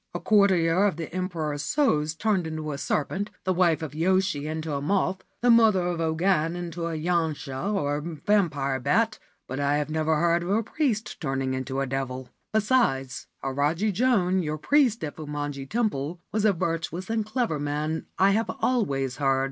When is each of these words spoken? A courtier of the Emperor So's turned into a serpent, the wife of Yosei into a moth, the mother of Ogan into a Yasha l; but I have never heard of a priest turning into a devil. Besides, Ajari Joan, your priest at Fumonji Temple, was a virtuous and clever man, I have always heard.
A 0.15 0.19
courtier 0.19 0.85
of 0.85 0.95
the 0.97 1.13
Emperor 1.13 1.55
So's 1.59 2.15
turned 2.15 2.47
into 2.47 2.71
a 2.71 2.79
serpent, 2.79 3.29
the 3.43 3.53
wife 3.53 3.83
of 3.83 3.93
Yosei 3.93 4.47
into 4.47 4.73
a 4.73 4.81
moth, 4.81 5.23
the 5.43 5.51
mother 5.51 5.85
of 5.85 6.01
Ogan 6.01 6.55
into 6.55 6.87
a 6.87 6.95
Yasha 6.95 7.51
l; 7.51 9.07
but 9.47 9.59
I 9.59 9.77
have 9.77 9.91
never 9.91 10.15
heard 10.17 10.41
of 10.41 10.49
a 10.49 10.63
priest 10.63 11.21
turning 11.21 11.53
into 11.53 11.81
a 11.81 11.85
devil. 11.85 12.29
Besides, 12.51 13.27
Ajari 13.43 13.93
Joan, 13.93 14.41
your 14.41 14.57
priest 14.57 15.03
at 15.03 15.17
Fumonji 15.17 15.67
Temple, 15.69 16.19
was 16.31 16.45
a 16.45 16.53
virtuous 16.53 17.07
and 17.07 17.23
clever 17.23 17.59
man, 17.59 18.07
I 18.17 18.31
have 18.31 18.49
always 18.59 19.17
heard. 19.17 19.39